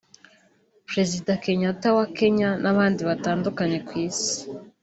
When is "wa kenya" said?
1.97-2.49